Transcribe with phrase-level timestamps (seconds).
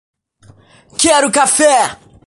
[1.01, 1.73] Quero café!